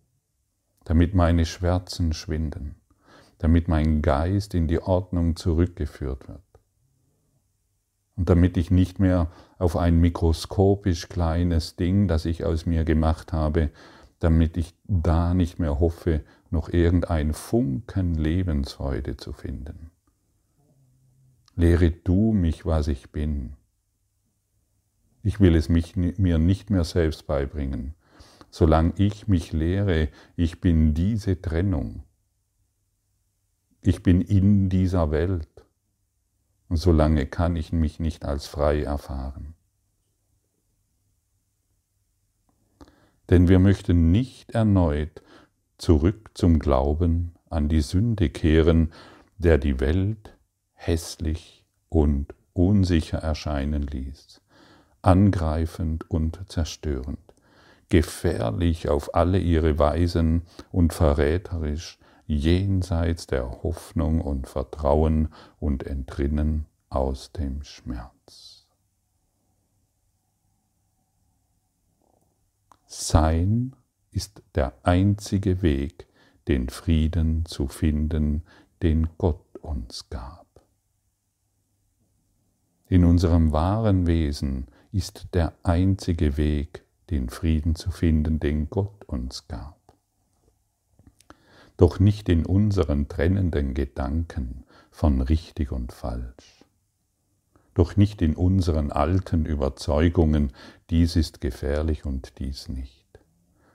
damit 0.83 1.15
meine 1.15 1.45
Schmerzen 1.45 2.11
schwinden, 2.11 2.75
damit 3.37 3.69
mein 3.69 4.01
Geist 4.01 4.53
in 4.53 4.67
die 4.67 4.81
Ordnung 4.81 5.37
zurückgeführt 5.37 6.27
wird 6.27 6.41
und 8.17 8.29
damit 8.29 8.57
ich 8.57 8.71
nicht 8.71 8.99
mehr 8.99 9.31
auf 9.57 9.77
ein 9.77 9.99
mikroskopisch 9.99 11.07
kleines 11.07 11.77
Ding, 11.77 12.09
das 12.09 12.25
ich 12.25 12.43
aus 12.43 12.65
mir 12.65 12.83
gemacht 12.83 13.31
habe, 13.31 13.69
damit 14.19 14.57
ich 14.57 14.75
da 14.83 15.33
nicht 15.33 15.59
mehr 15.59 15.79
hoffe, 15.79 16.25
noch 16.49 16.67
irgendein 16.67 17.33
Funken 17.33 18.15
Lebensfreude 18.15 19.15
zu 19.17 19.31
finden. 19.31 19.91
Lehre 21.55 21.91
du 21.91 22.33
mich, 22.33 22.65
was 22.65 22.87
ich 22.89 23.11
bin. 23.11 23.53
Ich 25.23 25.39
will 25.39 25.55
es 25.55 25.69
mich, 25.69 25.95
mir 25.95 26.37
nicht 26.37 26.69
mehr 26.69 26.83
selbst 26.83 27.27
beibringen. 27.27 27.95
Solange 28.55 28.93
ich 28.97 29.27
mich 29.27 29.51
lehre, 29.51 30.09
ich 30.35 30.61
bin 30.61 30.93
diese 30.93 31.41
Trennung. 31.41 32.03
Ich 33.81 34.03
bin 34.03 34.21
in 34.21 34.69
dieser 34.69 35.09
Welt. 35.09 35.65
Und 36.69 36.77
solange 36.77 37.25
kann 37.25 37.55
ich 37.55 37.73
mich 37.73 37.99
nicht 37.99 38.25
als 38.25 38.45
frei 38.45 38.83
erfahren. 38.83 39.55
Denn 43.31 43.47
wir 43.47 43.57
möchten 43.57 44.11
nicht 44.11 44.51
erneut 44.51 45.23
zurück 45.79 46.29
zum 46.35 46.59
Glauben 46.59 47.33
an 47.49 47.69
die 47.69 47.81
Sünde 47.81 48.29
kehren, 48.29 48.93
der 49.39 49.57
die 49.57 49.79
Welt 49.79 50.37
hässlich 50.73 51.65
und 51.89 52.35
unsicher 52.53 53.17
erscheinen 53.17 53.81
ließ, 53.81 54.41
angreifend 55.01 56.07
und 56.11 56.39
zerstörend, 56.51 57.32
gefährlich 57.93 58.89
auf 58.89 59.13
alle 59.13 59.37
ihre 59.37 59.77
Weisen 59.77 60.41
und 60.71 60.93
verräterisch 60.93 61.99
jenseits 62.25 63.27
der 63.27 63.61
Hoffnung 63.61 64.19
und 64.19 64.47
Vertrauen 64.47 65.27
und 65.59 65.83
Entrinnen 65.83 66.65
aus 66.89 67.33
dem 67.33 67.63
Schmerz. 67.63 68.65
Sein 72.87 73.75
ist 74.09 74.41
der 74.55 74.73
einzige 74.81 75.61
Weg, 75.61 76.07
den 76.47 76.69
Frieden 76.69 77.45
zu 77.45 77.67
finden, 77.67 78.41
den 78.81 79.07
Gott 79.19 79.55
uns 79.57 80.09
gab. 80.09 80.47
In 82.87 83.05
unserem 83.05 83.51
wahren 83.51 84.07
Wesen 84.07 84.65
ist 84.91 85.27
der 85.35 85.53
einzige 85.61 86.37
Weg, 86.37 86.82
den 87.13 87.29
Frieden 87.29 87.75
zu 87.75 87.91
finden, 87.91 88.39
den 88.39 88.69
Gott 88.71 89.05
uns 89.05 89.47
gab. 89.47 89.79
doch 91.77 91.99
nicht 91.99 92.29
in 92.29 92.45
unseren 92.45 93.07
trennenden 93.07 93.73
Gedanken 93.73 94.63
von 94.91 95.21
richtig 95.21 95.71
und 95.71 95.91
falsch, 95.91 96.65
doch 97.73 97.97
nicht 97.97 98.21
in 98.21 98.35
unseren 98.35 98.91
alten 98.91 99.45
Überzeugungen, 99.45 100.53
dies 100.89 101.15
ist 101.15 101.41
gefährlich 101.41 102.05
und 102.05 102.39
dies 102.39 102.69
nicht, 102.69 103.19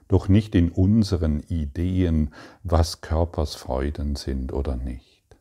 doch 0.07 0.29
nicht 0.29 0.55
in 0.55 0.69
unseren 0.69 1.41
Ideen, 1.41 2.33
was 2.63 3.01
Körpersfreuden 3.01 4.15
sind 4.15 4.53
oder 4.53 4.77
nicht. 4.77 5.37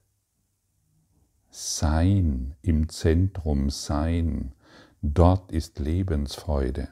Sein 1.50 2.55
im 2.62 2.88
Zentrum 2.88 3.71
sein, 3.71 4.52
dort 5.00 5.52
ist 5.52 5.78
Lebensfreude. 5.78 6.88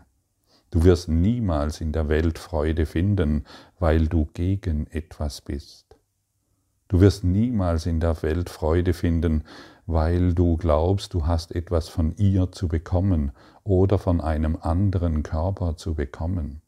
Du 0.77 0.85
wirst 0.85 1.09
niemals 1.09 1.81
in 1.81 1.93
der 1.93 2.11
Welt 2.11 2.39
Freude 2.39 2.85
finden, 2.85 3.47
weil 3.79 4.09
du 4.09 4.29
gegen 4.35 4.87
etwas 4.89 5.41
bist. 5.41 5.97
Du 6.89 7.01
wirst 7.01 7.25
niemals 7.25 7.87
in 7.87 7.99
der 7.99 8.23
Welt 8.23 8.51
Freude 8.51 8.93
finden, 8.93 9.45
weil 9.87 10.35
du 10.35 10.59
glaubst, 10.59 11.15
du 11.15 11.27
hast 11.27 11.55
etwas 11.55 11.89
von 11.89 12.15
ihr 12.19 12.53
zu 12.53 12.69
bekommen 12.69 13.33
oder 13.65 13.99
von 13.99 14.21
einem 14.21 14.59
anderen 14.61 15.23
Körper 15.23 15.79
zu 15.79 15.95
bekommen. 15.95 16.61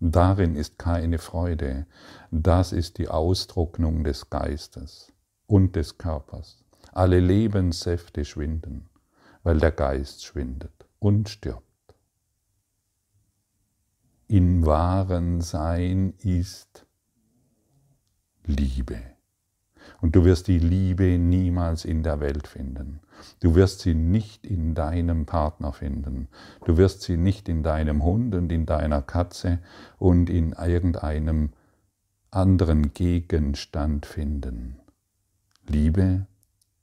Darin 0.00 0.56
ist 0.56 0.76
keine 0.76 1.18
Freude. 1.18 1.86
Das 2.32 2.72
ist 2.72 2.98
die 2.98 3.08
Austrocknung 3.08 4.02
des 4.02 4.30
Geistes 4.30 5.12
und 5.46 5.76
des 5.76 5.96
Körpers. 5.96 6.64
Alle 6.90 7.20
Lebenssäfte 7.20 8.24
schwinden, 8.24 8.88
weil 9.44 9.58
der 9.58 9.70
Geist 9.70 10.24
schwindet 10.24 10.88
und 10.98 11.28
stirbt 11.28 11.63
im 14.28 14.64
wahren 14.66 15.40
Sein 15.40 16.14
ist 16.18 16.86
Liebe. 18.44 18.98
Und 20.00 20.16
du 20.16 20.24
wirst 20.24 20.48
die 20.48 20.58
Liebe 20.58 21.18
niemals 21.18 21.84
in 21.84 22.02
der 22.02 22.20
Welt 22.20 22.46
finden. 22.46 23.00
Du 23.40 23.54
wirst 23.54 23.80
sie 23.80 23.94
nicht 23.94 24.46
in 24.46 24.74
deinem 24.74 25.26
Partner 25.26 25.72
finden. 25.72 26.28
Du 26.64 26.76
wirst 26.76 27.02
sie 27.02 27.16
nicht 27.16 27.48
in 27.48 27.62
deinem 27.62 28.02
Hund 28.02 28.34
und 28.34 28.50
in 28.50 28.66
deiner 28.66 29.02
Katze 29.02 29.60
und 29.98 30.30
in 30.30 30.52
irgendeinem 30.52 31.50
anderen 32.30 32.92
Gegenstand 32.92 34.06
finden. 34.06 34.76
Liebe 35.66 36.26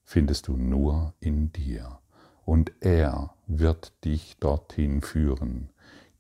findest 0.04 0.48
du 0.48 0.58
nur 0.58 1.14
in 1.20 1.52
dir. 1.52 2.00
Und 2.44 2.72
er 2.80 3.36
wird 3.48 3.94
dich 4.04 4.38
dorthin 4.40 5.02
führen. 5.02 5.70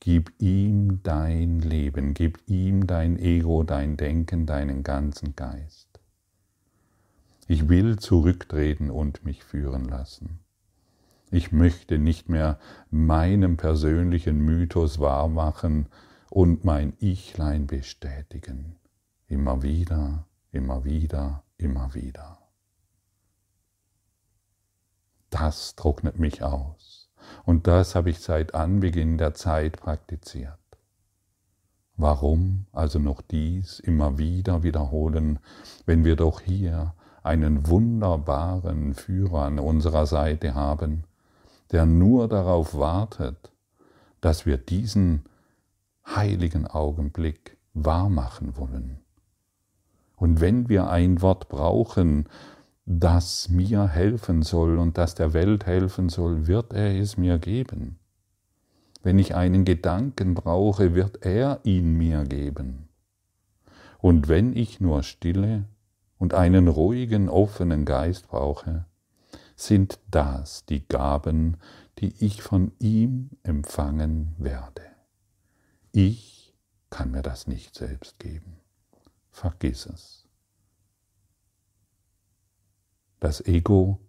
Gib 0.03 0.33
ihm 0.39 1.03
dein 1.03 1.59
Leben, 1.59 2.15
gib 2.15 2.39
ihm 2.47 2.87
dein 2.87 3.19
Ego, 3.19 3.61
dein 3.61 3.97
Denken, 3.97 4.47
deinen 4.47 4.81
ganzen 4.81 5.35
Geist. 5.35 5.99
Ich 7.47 7.69
will 7.69 7.99
zurücktreten 7.99 8.89
und 8.89 9.23
mich 9.25 9.43
führen 9.43 9.85
lassen. 9.85 10.39
Ich 11.29 11.51
möchte 11.51 11.99
nicht 11.99 12.29
mehr 12.29 12.59
meinen 12.89 13.57
persönlichen 13.57 14.39
Mythos 14.39 14.99
wahrmachen 14.99 15.85
und 16.31 16.65
mein 16.65 16.93
Ichlein 16.99 17.67
bestätigen. 17.67 18.77
Immer 19.27 19.61
wieder, 19.61 20.25
immer 20.51 20.83
wieder, 20.83 21.43
immer 21.57 21.93
wieder. 21.93 22.39
Das 25.29 25.75
trocknet 25.75 26.17
mich 26.17 26.41
aus. 26.41 27.00
Und 27.45 27.67
das 27.67 27.95
habe 27.95 28.09
ich 28.09 28.19
seit 28.19 28.55
Anbeginn 28.55 29.17
der 29.17 29.33
Zeit 29.33 29.77
praktiziert. 29.77 30.57
Warum 31.97 32.65
also 32.71 32.99
noch 32.99 33.21
dies 33.21 33.79
immer 33.79 34.17
wieder 34.17 34.63
wiederholen, 34.63 35.39
wenn 35.85 36.03
wir 36.03 36.15
doch 36.15 36.41
hier 36.41 36.93
einen 37.23 37.67
wunderbaren 37.67 38.93
Führer 38.93 39.43
an 39.43 39.59
unserer 39.59 40.07
Seite 40.07 40.55
haben, 40.55 41.03
der 41.71 41.85
nur 41.85 42.27
darauf 42.27 42.73
wartet, 42.73 43.51
dass 44.19 44.45
wir 44.45 44.57
diesen 44.57 45.25
heiligen 46.05 46.67
Augenblick 46.67 47.57
wahrmachen 47.73 48.57
wollen. 48.57 48.99
Und 50.15 50.41
wenn 50.41 50.69
wir 50.69 50.89
ein 50.89 51.21
Wort 51.21 51.49
brauchen, 51.49 52.27
das 52.85 53.49
mir 53.49 53.87
helfen 53.87 54.41
soll 54.41 54.77
und 54.77 54.97
das 54.97 55.15
der 55.15 55.33
Welt 55.33 55.65
helfen 55.65 56.09
soll, 56.09 56.47
wird 56.47 56.73
er 56.73 56.99
es 56.99 57.17
mir 57.17 57.39
geben. 57.39 57.99
Wenn 59.03 59.17
ich 59.17 59.35
einen 59.35 59.65
Gedanken 59.65 60.35
brauche, 60.35 60.93
wird 60.93 61.25
er 61.25 61.59
ihn 61.63 61.97
mir 61.97 62.23
geben. 62.23 62.89
Und 63.99 64.27
wenn 64.27 64.55
ich 64.55 64.79
nur 64.79 65.03
Stille 65.03 65.65
und 66.17 66.33
einen 66.33 66.67
ruhigen, 66.67 67.29
offenen 67.29 67.85
Geist 67.85 68.27
brauche, 68.27 68.85
sind 69.55 69.99
das 70.09 70.65
die 70.65 70.87
Gaben, 70.87 71.57
die 71.99 72.13
ich 72.19 72.41
von 72.41 72.71
ihm 72.79 73.29
empfangen 73.43 74.35
werde. 74.37 74.81
Ich 75.91 76.53
kann 76.89 77.11
mir 77.11 77.21
das 77.21 77.47
nicht 77.47 77.75
selbst 77.75 78.19
geben. 78.19 78.57
Vergiss 79.29 79.85
es. 79.85 80.20
Das 83.21 83.39
Ego 83.45 83.99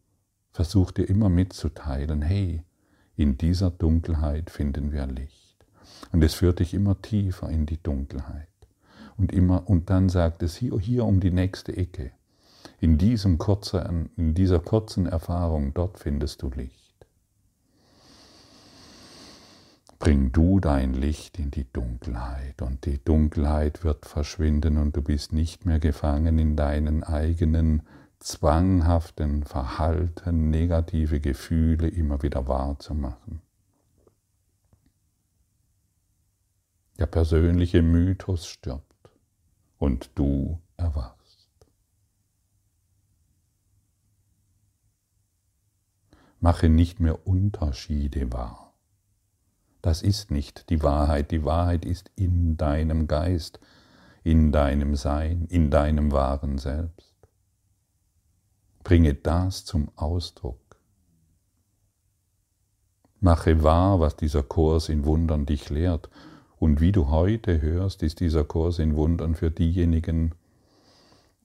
versucht 0.53 0.97
dir 0.97 1.05
immer 1.05 1.29
mitzuteilen, 1.29 2.23
hey, 2.23 2.65
in 3.15 3.37
dieser 3.37 3.71
Dunkelheit 3.71 4.49
finden 4.49 4.91
wir 4.91 5.07
Licht. 5.07 5.67
Und 6.13 6.25
es 6.25 6.33
führt 6.33 6.61
dich 6.61 6.73
immer 6.73 7.01
tiefer 7.03 7.51
in 7.51 7.67
die 7.67 7.81
Dunkelheit. 7.81 8.49
Und, 9.19 9.31
immer, 9.31 9.69
und 9.69 9.91
dann 9.91 10.09
sagt 10.09 10.43
es 10.43 10.57
hier, 10.57 10.79
hier 10.81 11.05
um 11.05 11.21
die 11.21 11.31
nächste 11.31 11.77
Ecke. 11.77 12.13
In, 12.81 12.97
diesem 12.97 13.37
kurzen, 13.37 14.09
in 14.17 14.33
dieser 14.33 14.61
kurzen 14.61 15.05
Erfahrung, 15.05 15.75
dort 15.75 15.99
findest 15.99 16.41
du 16.41 16.49
Licht. 16.49 17.07
Bring 19.99 20.33
du 20.33 20.59
dein 20.59 20.95
Licht 20.95 21.39
in 21.39 21.51
die 21.51 21.71
Dunkelheit 21.71 22.63
und 22.63 22.87
die 22.87 23.05
Dunkelheit 23.05 23.85
wird 23.85 24.07
verschwinden 24.07 24.79
und 24.79 24.97
du 24.97 25.03
bist 25.03 25.35
nicht 25.35 25.67
mehr 25.67 25.81
gefangen 25.81 26.39
in 26.39 26.57
deinen 26.57 27.05
eigenen 27.05 27.83
zwanghaften 28.23 29.43
Verhalten, 29.43 30.51
negative 30.51 31.21
Gefühle 31.21 31.89
immer 31.89 32.23
wieder 32.23 32.47
wahrzumachen. 32.47 33.43
Der 36.99 37.07
persönliche 37.07 37.83
Mythos 37.83 38.47
stirbt 38.47 39.11
und 39.79 40.11
du 40.15 40.61
erwachst. 40.77 41.49
Mache 46.39 46.69
nicht 46.69 47.01
mehr 47.01 47.27
Unterschiede 47.27 48.33
wahr. 48.33 48.73
Das 49.81 50.03
ist 50.03 50.31
nicht 50.31 50.71
die 50.71 50.83
Wahrheit. 50.83 51.33
Die 51.33 51.45
Wahrheit 51.45 51.85
ist 51.85 52.13
in 52.15 52.57
deinem 52.57 53.09
Geist, 53.09 53.59
in 54.23 54.53
deinem 54.53 54.95
Sein, 54.95 55.47
in 55.47 55.71
deinem 55.71 56.13
wahren 56.13 56.59
Selbst. 56.59 57.12
Bringe 58.93 59.15
das 59.15 59.65
zum 59.65 59.89
Ausdruck. 59.97 60.61
Mache 63.21 63.63
wahr, 63.63 64.01
was 64.01 64.17
dieser 64.17 64.43
Kurs 64.43 64.91
in 64.91 65.07
Wundern 65.07 65.47
dich 65.47 65.71
lehrt. 65.71 66.11
Und 66.59 66.83
wie 66.83 66.93
du 66.93 67.09
heute 67.09 67.63
hörst, 67.63 68.03
ist 68.03 68.21
dieser 68.21 68.45
Kurs 68.45 68.79
in 68.79 68.95
Wundern 68.95 69.35
für 69.35 69.51
diejenigen, 69.51 70.35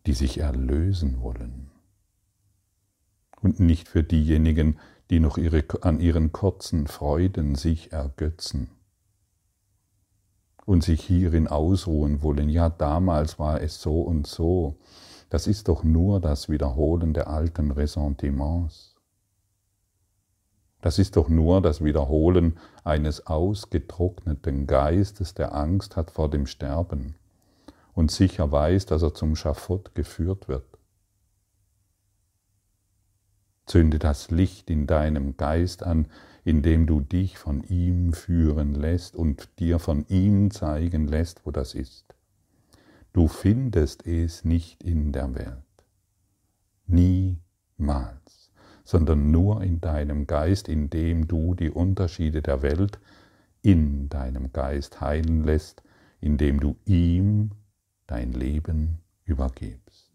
die 0.06 0.12
sich 0.12 0.40
erlösen 0.40 1.22
wollen. 1.22 1.72
Und 3.40 3.62
nicht 3.62 3.88
für 3.88 4.04
diejenigen, 4.04 4.78
die 5.10 5.22
noch 5.22 5.38
ihre, 5.38 5.64
an 5.84 6.02
ihren 6.02 6.34
kurzen 6.34 6.86
Freuden 6.88 7.56
sich 7.56 7.94
ergötzen 7.94 8.72
und 10.66 10.84
sich 10.84 11.02
hierin 11.02 11.48
ausruhen 11.48 12.22
wollen. 12.22 12.50
Ja, 12.50 12.68
damals 12.68 13.40
war 13.40 13.62
es 13.62 13.82
so 13.82 14.02
und 14.02 14.28
so. 14.28 14.76
Das 15.30 15.48
ist 15.48 15.68
doch 15.68 15.84
nur 15.84 16.22
das 16.22 16.50
Wiederholen 16.50 17.14
der 17.14 17.28
alten 17.28 17.72
Ressentiments. 17.72 18.96
Das 20.82 21.00
ist 21.00 21.16
doch 21.16 21.28
nur 21.28 21.62
das 21.62 21.84
Wiederholen 21.84 22.58
eines 22.84 23.28
ausgetrockneten 23.28 24.68
Geistes, 24.68 25.34
der 25.34 25.54
Angst 25.56 25.96
hat 25.96 26.12
vor 26.12 26.30
dem 26.30 26.46
Sterben 26.46 27.16
und 27.94 28.12
sicher 28.12 28.52
weiß, 28.52 28.86
dass 28.86 29.02
er 29.02 29.14
zum 29.14 29.36
Schafott 29.36 29.96
geführt 29.96 30.48
wird. 30.48 30.66
Zünde 33.66 34.00
das 34.00 34.32
Licht 34.32 34.70
in 34.70 34.88
deinem 34.88 35.36
Geist 35.36 35.84
an, 35.84 36.08
indem 36.46 36.86
du 36.86 37.02
dich 37.02 37.38
von 37.38 37.64
ihm 37.64 38.14
führen 38.14 38.76
lässt 38.76 39.16
und 39.16 39.50
dir 39.60 39.80
von 39.80 40.06
ihm 40.08 40.52
zeigen 40.52 41.08
lässt, 41.08 41.46
wo 41.46 41.52
das 41.52 41.74
ist. 41.74 42.17
Du 43.18 43.28
findest 43.28 44.06
es 44.06 44.46
nicht 44.46 44.84
in 44.84 45.12
der 45.12 45.34
Welt. 45.34 45.58
Niemals. 46.86 48.52
Sondern 48.84 49.32
nur 49.32 49.64
in 49.64 49.82
deinem 49.82 50.28
Geist, 50.28 50.70
indem 50.70 51.28
du 51.28 51.56
die 51.56 51.72
Unterschiede 51.72 52.44
der 52.44 52.62
Welt 52.62 53.00
in 53.64 54.08
deinem 54.08 54.54
Geist 54.54 55.02
heilen 55.02 55.44
lässt, 55.44 55.82
indem 56.22 56.60
du 56.60 56.76
ihm 56.86 57.54
dein 58.06 58.34
Leben 58.34 59.00
übergibst. 59.26 60.12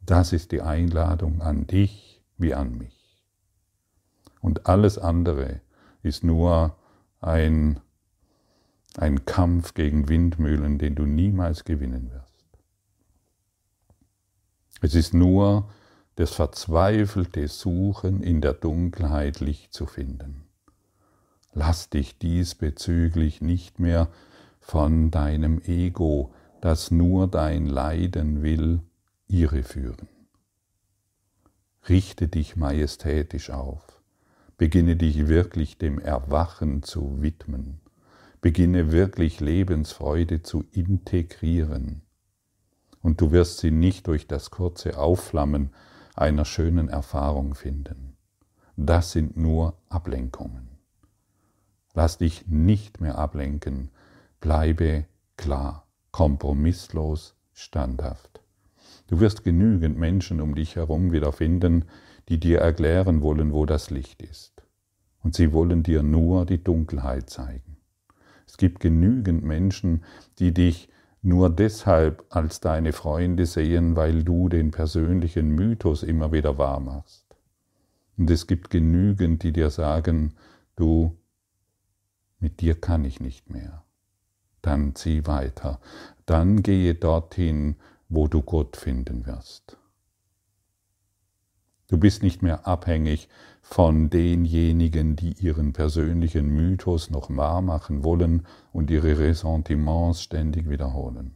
Das 0.00 0.32
ist 0.32 0.50
die 0.50 0.62
Einladung 0.62 1.42
an 1.42 1.66
dich 1.66 2.24
wie 2.38 2.54
an 2.54 2.78
mich. 2.78 3.22
Und 4.40 4.66
alles 4.66 4.96
andere 4.96 5.60
ist 6.02 6.24
nur 6.24 6.74
ein, 7.20 7.80
ein 8.98 9.24
Kampf 9.24 9.74
gegen 9.74 10.08
Windmühlen, 10.08 10.78
den 10.78 10.94
du 10.94 11.04
niemals 11.04 11.64
gewinnen 11.64 12.10
wirst. 12.12 12.36
Es 14.80 14.94
ist 14.94 15.14
nur 15.14 15.68
das 16.16 16.32
verzweifelte 16.32 17.48
Suchen 17.48 18.22
in 18.22 18.40
der 18.40 18.54
Dunkelheit 18.54 19.40
Licht 19.40 19.74
zu 19.74 19.86
finden. 19.86 20.44
Lass 21.52 21.90
dich 21.90 22.18
diesbezüglich 22.18 23.40
nicht 23.40 23.78
mehr 23.78 24.08
von 24.60 25.10
deinem 25.10 25.60
Ego, 25.62 26.34
das 26.60 26.90
nur 26.90 27.28
dein 27.28 27.66
Leiden 27.66 28.42
will, 28.42 28.80
irreführen. 29.28 30.08
Richte 31.88 32.28
dich 32.28 32.56
majestätisch 32.56 33.50
auf, 33.50 34.02
beginne 34.56 34.96
dich 34.96 35.28
wirklich 35.28 35.78
dem 35.78 35.98
Erwachen 35.98 36.82
zu 36.82 37.22
widmen, 37.22 37.80
beginne 38.40 38.92
wirklich 38.92 39.40
Lebensfreude 39.40 40.42
zu 40.42 40.64
integrieren, 40.72 42.02
und 43.02 43.20
du 43.20 43.30
wirst 43.30 43.58
sie 43.58 43.70
nicht 43.70 44.08
durch 44.08 44.26
das 44.26 44.50
kurze 44.50 44.98
Aufflammen 44.98 45.70
einer 46.16 46.44
schönen 46.44 46.88
Erfahrung 46.88 47.54
finden. 47.54 48.16
Das 48.76 49.12
sind 49.12 49.36
nur 49.36 49.78
Ablenkungen. 49.88 50.68
Lass 51.94 52.18
dich 52.18 52.46
nicht 52.48 53.00
mehr 53.00 53.16
ablenken, 53.16 53.90
bleibe 54.40 55.06
klar, 55.36 55.86
kompromisslos, 56.10 57.36
standhaft. 57.52 58.42
Du 59.06 59.20
wirst 59.20 59.44
genügend 59.44 59.96
Menschen 59.96 60.40
um 60.40 60.54
dich 60.54 60.76
herum 60.76 61.12
wiederfinden, 61.12 61.84
die 62.28 62.40
dir 62.40 62.58
erklären 62.58 63.22
wollen, 63.22 63.52
wo 63.52 63.66
das 63.66 63.90
Licht 63.90 64.20
ist. 64.20 64.62
Und 65.22 65.34
sie 65.34 65.52
wollen 65.52 65.82
dir 65.82 66.02
nur 66.02 66.44
die 66.44 66.62
Dunkelheit 66.62 67.30
zeigen. 67.30 67.75
Es 68.56 68.58
gibt 68.58 68.80
genügend 68.80 69.44
Menschen, 69.44 70.02
die 70.38 70.54
dich 70.54 70.88
nur 71.20 71.50
deshalb 71.50 72.24
als 72.30 72.58
deine 72.58 72.94
Freunde 72.94 73.44
sehen, 73.44 73.96
weil 73.96 74.24
du 74.24 74.48
den 74.48 74.70
persönlichen 74.70 75.50
Mythos 75.50 76.02
immer 76.02 76.32
wieder 76.32 76.56
wahr 76.56 76.80
machst. 76.80 77.26
Und 78.16 78.30
es 78.30 78.46
gibt 78.46 78.70
genügend, 78.70 79.42
die 79.42 79.52
dir 79.52 79.68
sagen, 79.68 80.32
du, 80.74 81.18
mit 82.38 82.62
dir 82.62 82.80
kann 82.80 83.04
ich 83.04 83.20
nicht 83.20 83.50
mehr. 83.50 83.84
Dann 84.62 84.94
zieh 84.94 85.26
weiter, 85.26 85.78
dann 86.24 86.62
gehe 86.62 86.94
dorthin, 86.94 87.76
wo 88.08 88.26
du 88.26 88.40
Gott 88.40 88.78
finden 88.78 89.26
wirst. 89.26 89.76
Du 91.88 91.98
bist 91.98 92.22
nicht 92.22 92.40
mehr 92.40 92.66
abhängig 92.66 93.28
von 93.68 94.10
denjenigen, 94.10 95.16
die 95.16 95.32
ihren 95.32 95.72
persönlichen 95.72 96.46
Mythos 96.46 97.10
noch 97.10 97.28
wahr 97.36 97.60
machen 97.60 98.04
wollen 98.04 98.46
und 98.72 98.90
ihre 98.90 99.18
Ressentiments 99.18 100.22
ständig 100.22 100.70
wiederholen. 100.70 101.34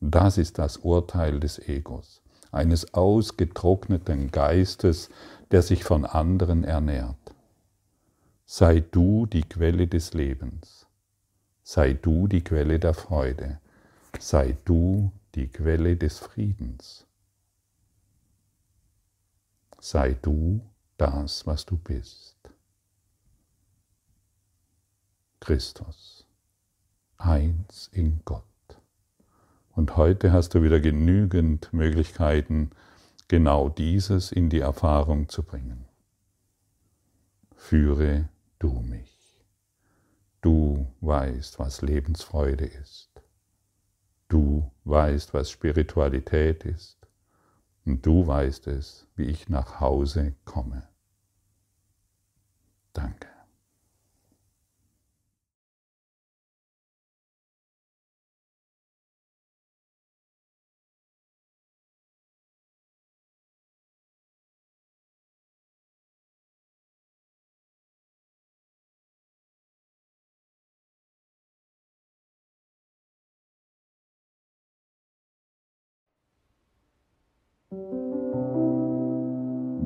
Das 0.00 0.38
ist 0.38 0.58
das 0.58 0.78
Urteil 0.78 1.40
des 1.40 1.58
Egos, 1.58 2.22
eines 2.52 2.94
ausgetrockneten 2.94 4.30
Geistes, 4.30 5.10
der 5.50 5.62
sich 5.62 5.84
von 5.84 6.06
anderen 6.06 6.64
ernährt. 6.64 7.34
Sei 8.46 8.80
du 8.80 9.26
die 9.26 9.42
Quelle 9.42 9.88
des 9.88 10.14
Lebens, 10.14 10.86
sei 11.64 11.92
du 11.92 12.28
die 12.28 12.42
Quelle 12.42 12.78
der 12.78 12.94
Freude, 12.94 13.58
sei 14.18 14.56
du 14.64 15.10
die 15.34 15.48
Quelle 15.48 15.96
des 15.96 16.18
Friedens 16.18 17.06
sei 19.82 20.14
du 20.22 20.64
das, 20.96 21.44
was 21.44 21.66
du 21.66 21.76
bist. 21.76 22.36
Christus, 25.40 26.24
eins 27.18 27.88
in 27.92 28.20
Gott. 28.24 28.44
Und 29.72 29.96
heute 29.96 30.32
hast 30.32 30.54
du 30.54 30.62
wieder 30.62 30.78
genügend 30.78 31.72
Möglichkeiten, 31.72 32.70
genau 33.26 33.68
dieses 33.68 34.30
in 34.30 34.50
die 34.50 34.60
Erfahrung 34.60 35.28
zu 35.28 35.42
bringen. 35.42 35.84
Führe 37.56 38.28
du 38.60 38.70
mich. 38.70 39.42
Du 40.42 40.86
weißt, 41.00 41.58
was 41.58 41.82
Lebensfreude 41.82 42.66
ist. 42.66 43.10
Du 44.28 44.70
weißt, 44.84 45.34
was 45.34 45.50
Spiritualität 45.50 46.64
ist. 46.64 47.01
Und 47.84 48.06
du 48.06 48.26
weißt 48.26 48.68
es, 48.68 49.08
wie 49.16 49.24
ich 49.24 49.48
nach 49.48 49.80
Hause 49.80 50.34
komme. 50.44 50.88
Danke. 52.92 53.31